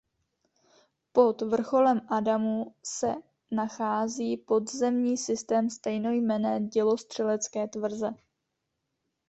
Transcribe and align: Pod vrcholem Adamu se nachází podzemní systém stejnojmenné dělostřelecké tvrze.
Pod 1.13 1.41
vrcholem 1.43 2.01
Adamu 2.09 2.73
se 2.83 3.13
nachází 3.51 4.37
podzemní 4.37 5.17
systém 5.17 5.69
stejnojmenné 5.69 6.59
dělostřelecké 6.61 7.67
tvrze. 7.67 8.13